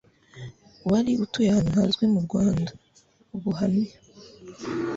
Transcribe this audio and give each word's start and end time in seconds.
wari 0.89 1.11
utuye 1.23 1.47
ahantu 1.51 1.71
hazwi 1.77 2.05
mu 2.13 2.19
Rwanda, 2.25 2.69
Ubuhamya 3.35 3.97